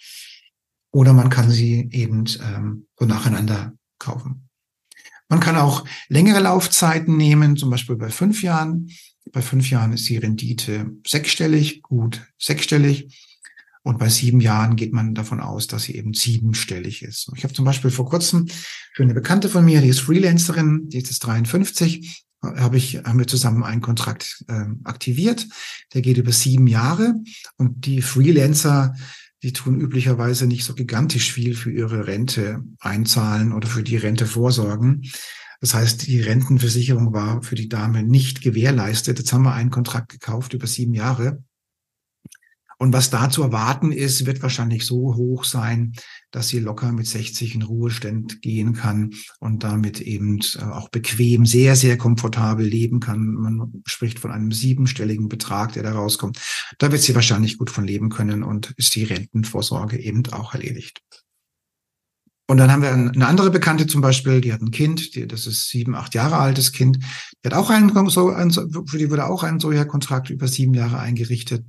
[0.91, 4.49] Oder man kann sie eben ähm, so nacheinander kaufen.
[5.29, 8.91] Man kann auch längere Laufzeiten nehmen, zum Beispiel bei fünf Jahren.
[9.33, 13.23] Bei fünf Jahren ist die Rendite sechsstellig, gut sechsstellig.
[13.83, 17.31] Und bei sieben Jahren geht man davon aus, dass sie eben siebenstellig ist.
[17.37, 18.49] Ich habe zum Beispiel vor kurzem
[18.95, 22.26] für eine Bekannte von mir, die ist Freelancerin, die ist jetzt 53,
[22.57, 25.47] habe ich, haben wir zusammen einen Kontrakt äh, aktiviert.
[25.95, 27.15] Der geht über sieben Jahre
[27.57, 28.95] und die Freelancer,
[29.43, 34.27] die tun üblicherweise nicht so gigantisch viel für ihre Rente einzahlen oder für die Rente
[34.27, 35.03] vorsorgen.
[35.61, 39.19] Das heißt, die Rentenversicherung war für die Dame nicht gewährleistet.
[39.19, 41.43] Jetzt haben wir einen Kontrakt gekauft über sieben Jahre.
[42.79, 45.95] Und was da zu erwarten ist, wird wahrscheinlich so hoch sein,
[46.31, 51.47] dass sie locker mit 60 in Ruhestand gehen kann und damit eben äh, auch bequem,
[51.47, 53.33] sehr, sehr komfortabel leben kann.
[53.35, 56.39] Man spricht von einem siebenstelligen Betrag, der da rauskommt.
[56.79, 61.01] Da wird sie wahrscheinlich gut von leben können und ist die Rentenvorsorge eben auch erledigt.
[62.49, 65.47] Und dann haben wir eine andere Bekannte zum Beispiel, die hat ein Kind, die, das
[65.47, 69.27] ist sieben, acht Jahre altes Kind, die hat auch einen, so, ein, für die wurde
[69.27, 71.65] auch ein solcher Kontrakt über sieben Jahre eingerichtet.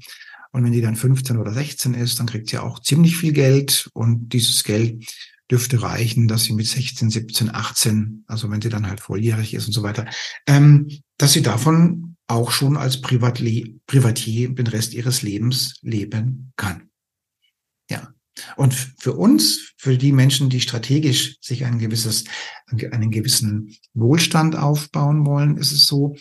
[0.52, 3.90] Und wenn die dann 15 oder 16 ist, dann kriegt sie auch ziemlich viel Geld.
[3.94, 5.06] Und dieses Geld
[5.50, 9.68] dürfte reichen, dass sie mit 16, 17, 18, also wenn sie dann halt volljährig ist
[9.68, 10.06] und so weiter,
[10.46, 16.90] ähm, dass sie davon auch schon als Privatli Privatier den Rest ihres Lebens leben kann.
[17.90, 18.14] Ja.
[18.56, 22.26] Und für uns, für die Menschen, die strategisch sich ein gewisses,
[22.68, 26.16] einen gewissen Wohlstand aufbauen wollen, ist es so,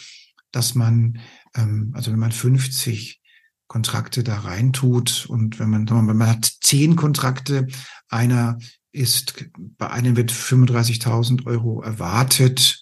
[0.52, 1.18] dass man,
[1.54, 3.20] ähm, also wenn man 50
[3.66, 5.26] Kontrakte da reintut.
[5.28, 7.66] Und wenn man, wenn man hat zehn Kontrakte,
[8.08, 8.58] einer
[8.92, 12.80] ist, bei einem wird 35.000 Euro erwartet,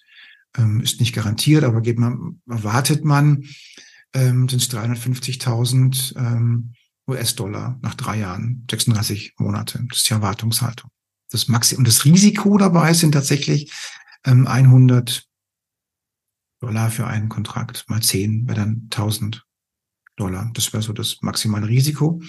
[0.57, 3.43] ähm, ist nicht garantiert, aber geht man, erwartet man,
[4.13, 6.73] ähm, sind es 350.000 ähm,
[7.07, 9.83] US-Dollar nach drei Jahren, 36 Monate.
[9.89, 10.89] Das ist die Erwartungshaltung.
[11.29, 13.71] Das Maxi und das Risiko dabei sind tatsächlich
[14.25, 15.27] ähm, 100
[16.61, 19.45] Dollar für einen Kontrakt, mal 10 wäre dann 1000
[20.15, 20.51] Dollar.
[20.53, 22.21] Das wäre so das maximale Risiko.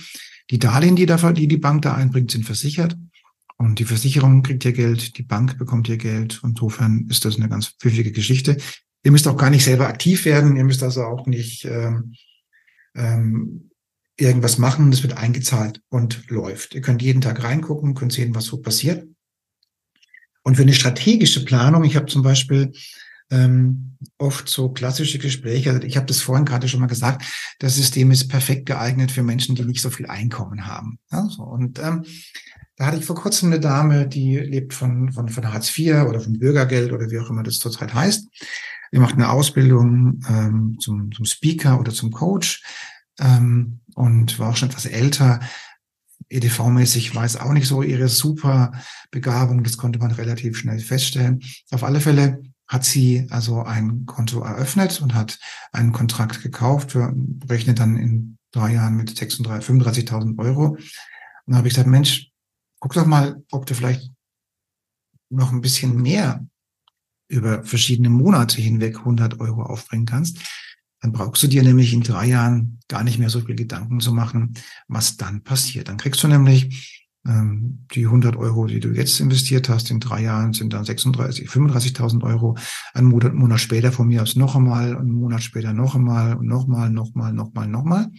[0.51, 2.97] Die Darlehen, die, da, die die Bank da einbringt, sind versichert.
[3.59, 6.41] Und die Versicherung kriegt ihr Geld, die Bank bekommt ihr Geld.
[6.45, 8.59] Insofern ist das eine ganz pfiffige Geschichte.
[9.03, 10.57] Ihr müsst auch gar nicht selber aktiv werden.
[10.57, 12.13] Ihr müsst also auch nicht ähm,
[12.95, 13.71] ähm,
[14.17, 14.91] irgendwas machen.
[14.91, 16.75] Das wird eingezahlt und läuft.
[16.75, 19.07] Ihr könnt jeden Tag reingucken, könnt sehen, was so passiert.
[20.43, 22.73] Und für eine strategische Planung, ich habe zum Beispiel
[23.31, 25.71] ähm, oft so klassische Gespräche.
[25.71, 27.25] Also ich habe das vorhin gerade schon mal gesagt,
[27.59, 30.99] das System ist perfekt geeignet für Menschen, die nicht so viel Einkommen haben.
[31.11, 31.43] Ja, so.
[31.43, 32.05] Und ähm,
[32.77, 36.21] Da hatte ich vor kurzem eine Dame, die lebt von, von, von Hartz IV oder
[36.21, 38.29] von Bürgergeld oder wie auch immer das zurzeit heißt.
[38.93, 42.63] Die macht eine Ausbildung ähm, zum, zum Speaker oder zum Coach
[43.19, 45.41] ähm, und war auch schon etwas älter.
[46.29, 48.73] EDV-mäßig war es auch nicht so ihre super
[49.11, 49.65] Begabung.
[49.65, 51.41] Das konnte man relativ schnell feststellen.
[51.71, 55.39] Auf alle Fälle hat sie also ein Konto eröffnet und hat
[55.73, 56.95] einen Kontrakt gekauft.
[56.95, 57.15] Wir
[57.49, 60.71] rechnen dann in drei Jahren mit 35.000 Euro.
[60.71, 60.81] Und
[61.47, 62.31] dann habe ich gesagt, Mensch,
[62.81, 64.11] guck doch mal, ob du vielleicht
[65.31, 66.47] noch ein bisschen mehr
[67.29, 70.39] über verschiedene Monate hinweg 100 Euro aufbringen kannst.
[71.01, 74.13] Dann brauchst du dir nämlich in drei Jahren gar nicht mehr so viel Gedanken zu
[74.13, 74.55] machen,
[74.89, 75.89] was dann passiert.
[75.89, 80.53] Dann kriegst du nämlich die 100 Euro, die du jetzt investiert hast, in drei Jahren
[80.53, 82.57] sind dann 36, 35.000 Euro.
[82.95, 86.47] Ein Monat, Monat später von mir aus noch einmal, einen Monat später noch einmal und
[86.47, 88.13] noch mal, noch mal, noch mal, noch mal.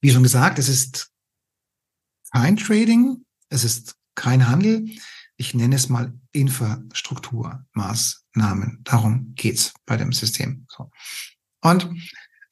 [0.00, 1.12] Wie schon gesagt, es ist
[2.32, 4.88] kein Trading, es ist kein Handel.
[5.36, 8.80] Ich nenne es mal Infrastrukturmaßnahmen.
[8.82, 10.66] Darum geht's bei dem System.
[10.68, 10.90] So.
[11.62, 11.88] Und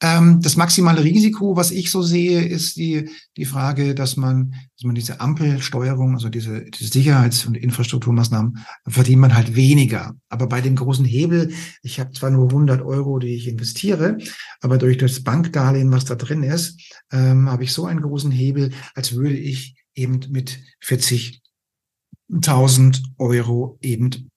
[0.01, 4.85] ähm, das maximale Risiko, was ich so sehe, ist die, die Frage, dass man, dass
[4.85, 10.15] man diese Ampelsteuerung, also diese, diese Sicherheits- und Infrastrukturmaßnahmen, verdient man halt weniger.
[10.29, 14.17] Aber bei dem großen Hebel, ich habe zwar nur 100 Euro, die ich investiere,
[14.61, 16.79] aber durch das Bankdarlehen, was da drin ist,
[17.11, 24.28] ähm, habe ich so einen großen Hebel, als würde ich eben mit 40.000 Euro eben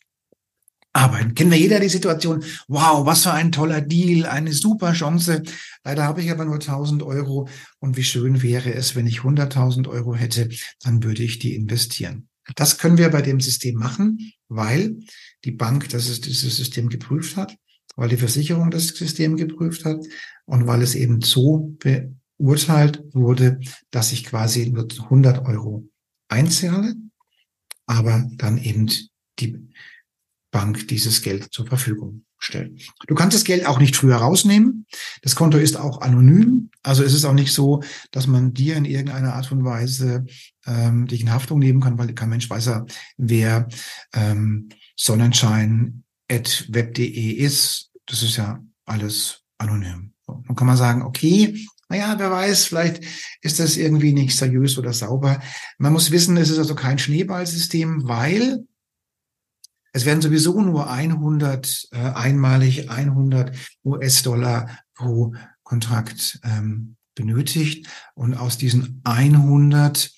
[0.93, 1.35] arbeiten.
[1.35, 5.43] Kennen wir jeder die Situation, wow, was für ein toller Deal, eine super Chance.
[5.85, 9.89] Leider habe ich aber nur 1000 Euro und wie schön wäre es, wenn ich 100.000
[9.89, 10.49] Euro hätte,
[10.83, 12.29] dann würde ich die investieren.
[12.57, 14.97] Das können wir bei dem System machen, weil
[15.45, 17.57] die Bank das ist, dieses System geprüft hat,
[17.97, 20.05] weil die Versicherung das System geprüft hat
[20.45, 21.77] und weil es eben so
[22.39, 25.89] beurteilt wurde, dass ich quasi nur 100 Euro
[26.29, 26.95] einzahle,
[27.87, 28.91] aber dann eben
[29.39, 29.69] die
[30.53, 32.81] Bank dieses Geld zur Verfügung stellt.
[33.09, 34.87] Du kannst das Geld auch nicht früher rausnehmen.
[35.23, 36.71] Das Konto ist auch anonym.
[36.83, 40.27] Also es ist auch nicht so, dass man dir in irgendeiner Art und Weise
[40.67, 42.85] ähm, dich in Haftung nehmen kann, weil kein Mensch weiß ja,
[43.17, 43.67] wer
[44.13, 47.91] ähm, Sonnenschein.web.de ist.
[48.07, 50.13] Das ist ja alles anonym.
[50.27, 53.03] So, dann kann man sagen, okay, naja, wer weiß, vielleicht
[53.41, 55.41] ist das irgendwie nicht seriös oder sauber.
[55.79, 58.65] Man muss wissen, es ist also kein Schneeballsystem, weil
[59.93, 67.87] es werden sowieso nur 100, äh, einmalig 100 US-Dollar pro Kontrakt ähm, benötigt.
[68.15, 70.11] Und aus diesen 100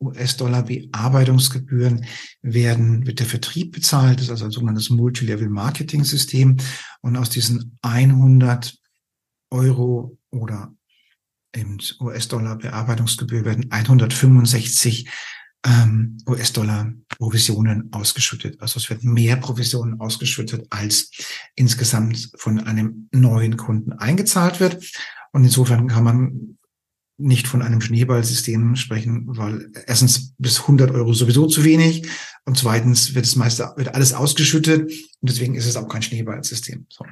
[0.00, 2.04] US-Dollar Bearbeitungsgebühren
[2.42, 4.18] werden, wird der Vertrieb bezahlt.
[4.18, 6.58] Das ist also ein sogenanntes Multilevel-Marketing-System.
[7.00, 8.78] Und aus diesen 100
[9.50, 10.74] Euro oder
[12.00, 15.08] US-Dollar Bearbeitungsgebühr werden 165
[15.66, 18.60] ähm, US-Dollar Provisionen ausgeschüttet.
[18.60, 21.10] Also es wird mehr Provisionen ausgeschüttet, als
[21.54, 24.84] insgesamt von einem neuen Kunden eingezahlt wird.
[25.32, 26.58] Und insofern kann man
[27.18, 32.08] nicht von einem Schneeballsystem sprechen, weil erstens bis 100 Euro sowieso zu wenig
[32.44, 36.86] und zweitens wird es meist wird alles ausgeschüttet und deswegen ist es auch kein Schneeballsystem.
[36.88, 37.04] So.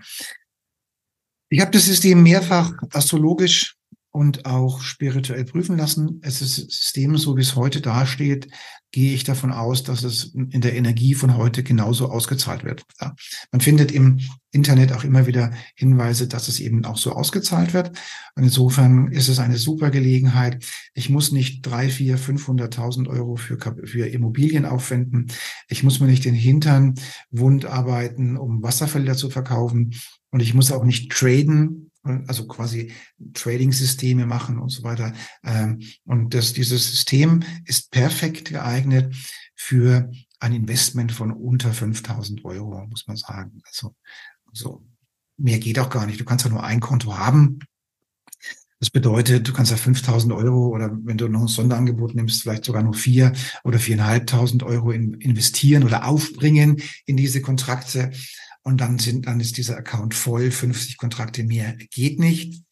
[1.48, 3.76] Ich habe das System mehrfach astrologisch
[4.16, 6.20] und auch spirituell prüfen lassen.
[6.22, 8.48] Es ist System, so wie es heute dasteht,
[8.90, 12.86] gehe ich davon aus, dass es in der Energie von heute genauso ausgezahlt wird.
[12.98, 13.14] Ja.
[13.52, 14.20] Man findet im
[14.52, 17.88] Internet auch immer wieder Hinweise, dass es eben auch so ausgezahlt wird.
[18.36, 20.64] Und insofern ist es eine super Gelegenheit.
[20.94, 25.30] Ich muss nicht drei, vier, 500.000 Euro für, für Immobilien aufwenden.
[25.68, 26.94] Ich muss mir nicht den Hintern
[27.30, 29.94] wund arbeiten, um Wasserfelder zu verkaufen.
[30.30, 31.85] Und ich muss auch nicht traden,
[32.26, 32.92] also quasi
[33.34, 35.12] Trading-Systeme machen und so weiter.
[35.44, 39.14] Ähm, und das, dieses System ist perfekt geeignet
[39.54, 43.60] für ein Investment von unter 5000 Euro, muss man sagen.
[43.66, 43.94] Also,
[44.52, 44.84] so
[45.36, 46.20] mehr geht auch gar nicht.
[46.20, 47.60] Du kannst ja nur ein Konto haben.
[48.78, 52.66] Das bedeutet, du kannst ja 5000 Euro oder wenn du noch ein Sonderangebot nimmst, vielleicht
[52.66, 53.32] sogar nur vier
[53.64, 58.12] oder viereinhalbtausend Euro in, investieren oder aufbringen in diese Kontrakte.
[58.66, 62.64] Und dann sind, dann ist dieser Account voll, 50 Kontrakte mehr geht nicht.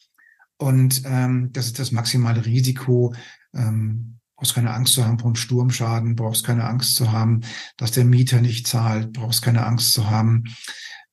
[0.57, 3.14] Und ähm, das ist das maximale Risiko.
[3.54, 7.42] Ähm, brauchst keine Angst zu haben einem Sturmschaden, brauchst keine Angst zu haben,
[7.76, 10.42] dass der Mieter nicht zahlt, brauchst keine Angst zu haben,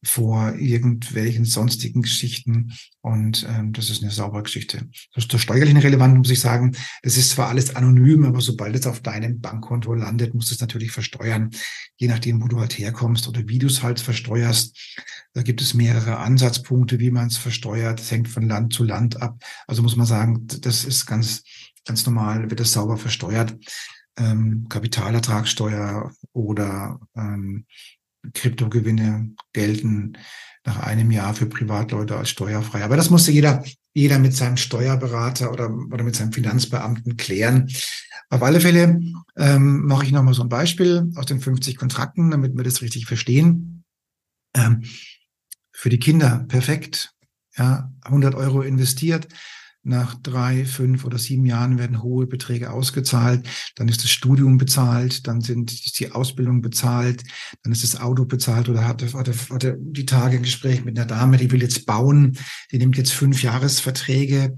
[0.03, 2.73] vor irgendwelchen sonstigen Geschichten.
[3.01, 4.87] Und ähm, das ist eine saubere Geschichte.
[5.13, 6.75] Das ist der steuerlichen relevant, muss ich sagen.
[7.03, 10.61] Das ist zwar alles anonym, aber sobald es auf deinem Bankkonto landet, musst du es
[10.61, 11.51] natürlich versteuern,
[11.97, 14.75] je nachdem, wo du halt herkommst oder wie du es halt versteuerst.
[15.33, 17.99] Da gibt es mehrere Ansatzpunkte, wie man es versteuert.
[17.99, 19.37] Das hängt von Land zu Land ab.
[19.67, 21.43] Also muss man sagen, das ist ganz,
[21.85, 23.55] ganz normal, wird das sauber versteuert.
[24.17, 27.65] ähm, Kapitalertragssteuer oder ähm,
[28.33, 30.17] Kryptogewinne gelten
[30.65, 32.83] nach einem Jahr für Privatleute als steuerfrei.
[32.83, 33.63] Aber das musste jeder,
[33.93, 37.69] jeder mit seinem Steuerberater oder, oder mit seinem Finanzbeamten klären.
[38.29, 38.99] Auf alle Fälle
[39.37, 43.05] ähm, mache ich nochmal so ein Beispiel aus den 50 Kontrakten, damit wir das richtig
[43.05, 43.83] verstehen.
[44.55, 44.83] Ähm,
[45.71, 47.13] für die Kinder perfekt.
[47.57, 49.27] Ja, 100 Euro investiert,
[49.83, 53.47] nach drei, fünf oder sieben Jahren werden hohe Beträge ausgezahlt.
[53.75, 57.23] Dann ist das Studium bezahlt, dann sind, die Ausbildung bezahlt,
[57.63, 61.07] dann ist das Auto bezahlt oder hatte, hatte, hatte die Tage ein Gespräch mit einer
[61.07, 62.37] Dame, die will jetzt bauen,
[62.71, 64.55] die nimmt jetzt fünf Jahresverträge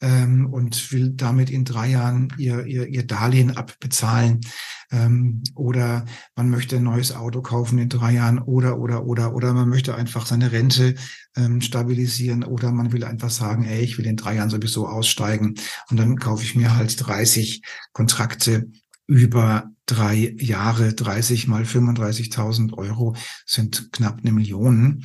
[0.00, 4.40] ähm, und will damit in drei Jahren ihr, ihr, ihr Darlehen abbezahlen.
[4.90, 6.04] Ähm, oder
[6.36, 9.94] man möchte ein neues Auto kaufen in drei Jahren oder, oder, oder, oder man möchte
[9.94, 10.94] einfach seine Rente
[11.36, 15.54] ähm, stabilisieren oder man will einfach sagen, ey, ich will in drei Jahren sowieso aussteigen
[15.90, 18.70] und dann kaufe ich mir halt 30 Kontrakte
[19.08, 25.04] über drei Jahre, 30 mal 35.000 Euro sind knapp eine Million.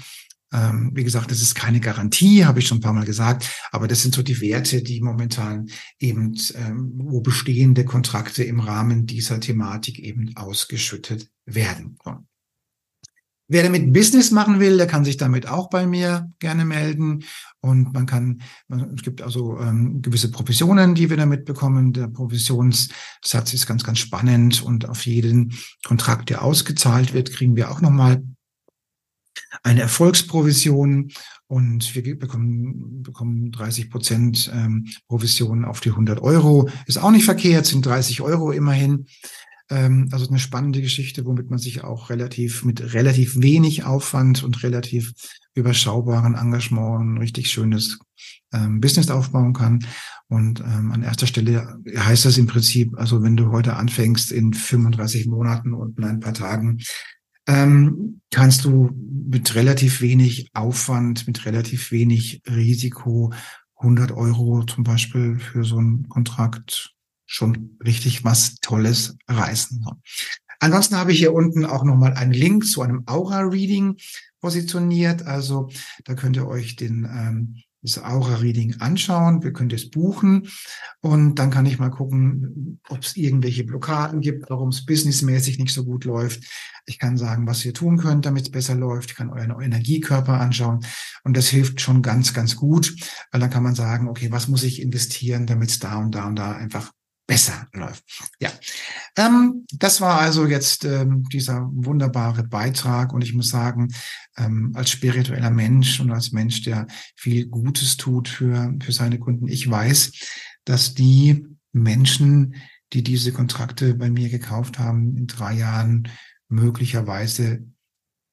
[0.53, 3.87] Ähm, wie gesagt, das ist keine Garantie, habe ich schon ein paar Mal gesagt, aber
[3.87, 9.39] das sind so die Werte, die momentan eben, ähm, wo bestehende Kontrakte im Rahmen dieser
[9.39, 11.97] Thematik eben ausgeschüttet werden.
[13.47, 17.25] Wer damit Business machen will, der kann sich damit auch bei mir gerne melden.
[17.59, 18.41] Und man kann,
[18.95, 21.91] es gibt also ähm, gewisse Provisionen, die wir damit bekommen.
[21.91, 25.53] Der Provisionssatz ist ganz, ganz spannend und auf jeden
[25.85, 28.23] Kontrakt, der ausgezahlt wird, kriegen wir auch nochmal
[29.63, 31.11] eine Erfolgsprovision
[31.47, 36.69] und wir bekommen, bekommen 30 Prozent ähm, Provision auf die 100 Euro.
[36.85, 39.05] Ist auch nicht verkehrt, sind 30 Euro immerhin.
[39.69, 44.63] Ähm, also eine spannende Geschichte, womit man sich auch relativ mit relativ wenig Aufwand und
[44.63, 45.13] relativ
[45.53, 47.99] überschaubaren Engagement ein richtig schönes
[48.53, 49.85] ähm, Business aufbauen kann.
[50.27, 54.53] Und ähm, an erster Stelle heißt das im Prinzip, also wenn du heute anfängst in
[54.53, 56.79] 35 Monaten und in ein paar Tagen
[57.51, 63.33] ähm, kannst du mit relativ wenig Aufwand, mit relativ wenig Risiko
[63.75, 66.93] 100 Euro zum Beispiel für so einen Kontrakt
[67.25, 69.85] schon richtig was Tolles reißen.
[70.59, 73.97] Ansonsten habe ich hier unten auch nochmal einen Link zu einem Aura-Reading
[74.41, 75.23] positioniert.
[75.23, 75.69] Also
[76.05, 79.43] da könnt ihr euch den ähm, das Aura-Reading anschauen.
[79.43, 80.47] Wir können das buchen
[81.01, 85.73] und dann kann ich mal gucken, ob es irgendwelche Blockaden gibt, warum es businessmäßig nicht
[85.73, 86.43] so gut läuft.
[86.85, 89.11] Ich kann sagen, was ihr tun könnt, damit es besser läuft.
[89.11, 90.85] Ich kann euren Energiekörper anschauen
[91.23, 92.95] und das hilft schon ganz, ganz gut,
[93.31, 96.27] weil dann kann man sagen, okay, was muss ich investieren, damit es da und da
[96.27, 96.91] und da einfach
[97.31, 98.03] besser läuft.
[98.41, 98.51] Ja,
[99.15, 103.87] ähm, das war also jetzt ähm, dieser wunderbare Beitrag und ich muss sagen,
[104.35, 109.47] ähm, als spiritueller Mensch und als Mensch, der viel Gutes tut für, für seine Kunden,
[109.47, 110.11] ich weiß,
[110.65, 112.55] dass die Menschen,
[112.91, 116.09] die diese Kontrakte bei mir gekauft haben, in drei Jahren
[116.49, 117.65] möglicherweise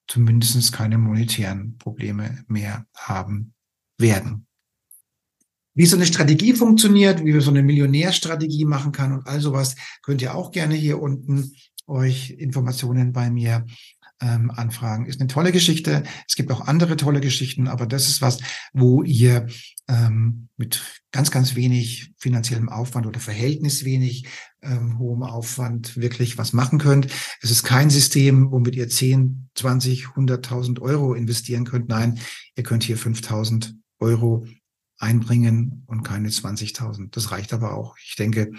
[0.08, 3.54] zumindest keine monetären Probleme mehr haben
[3.96, 4.47] werden
[5.78, 9.76] wie so eine Strategie funktioniert, wie wir so eine Millionärstrategie machen kann und all sowas,
[10.02, 11.52] könnt ihr auch gerne hier unten
[11.86, 13.64] euch Informationen bei mir
[14.20, 15.06] ähm, anfragen.
[15.06, 16.02] Ist eine tolle Geschichte.
[16.26, 18.38] Es gibt auch andere tolle Geschichten, aber das ist was,
[18.72, 19.46] wo ihr
[19.86, 24.26] ähm, mit ganz, ganz wenig finanziellem Aufwand oder Verhältnis wenig
[24.62, 27.06] ähm, hohem Aufwand wirklich was machen könnt.
[27.40, 31.88] Es ist kein System, womit ihr 10, 20, 100.000 Euro investieren könnt.
[31.88, 32.18] Nein,
[32.56, 34.44] ihr könnt hier 5.000 Euro
[34.98, 37.08] einbringen und keine 20.000.
[37.10, 37.96] Das reicht aber auch.
[38.04, 38.50] Ich denke,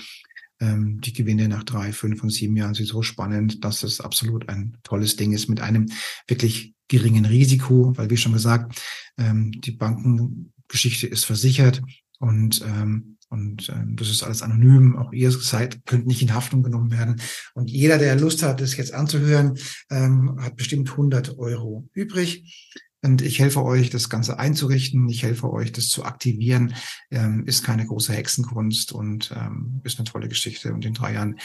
[0.60, 4.50] ähm, die Gewinne nach drei, fünf und sieben Jahren sind so spannend, dass es absolut
[4.50, 5.88] ein tolles Ding ist mit einem
[6.28, 8.82] wirklich geringen Risiko, weil wie schon gesagt,
[9.18, 11.82] ähm, die Bankengeschichte ist versichert
[12.20, 14.98] und ähm, und ähm, das ist alles anonym.
[14.98, 17.22] Auch ihr seid, könnt nicht in Haftung genommen werden.
[17.54, 19.56] Und jeder, der Lust hat, das jetzt anzuhören,
[19.92, 22.74] ähm, hat bestimmt 100 Euro übrig.
[23.02, 25.08] Und ich helfe euch, das Ganze einzurichten.
[25.08, 26.74] Ich helfe euch, das zu aktivieren.
[27.12, 30.74] Ähm, ist keine große Hexenkunst und ähm, ist eine tolle Geschichte.
[30.74, 31.40] Und in drei Jahren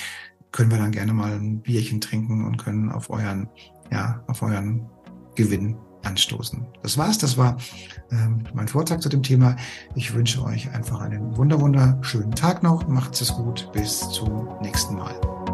[0.50, 3.48] können wir dann gerne mal ein Bierchen trinken und können auf euren,
[3.90, 4.88] ja, auf euren
[5.36, 6.66] Gewinn anstoßen.
[6.82, 7.18] Das war's.
[7.18, 7.56] Das war
[8.10, 9.56] ähm, mein Vortrag zu dem Thema.
[9.94, 12.86] Ich wünsche euch einfach einen wunder wunderschönen Tag noch.
[12.88, 13.70] Macht's es gut.
[13.72, 15.53] Bis zum nächsten Mal.